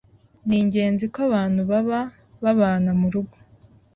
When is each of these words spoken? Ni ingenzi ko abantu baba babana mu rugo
Ni 0.45 0.55
ingenzi 0.63 1.05
ko 1.13 1.17
abantu 1.27 1.61
baba 1.69 1.99
babana 2.43 2.91
mu 2.99 3.07
rugo 3.13 3.35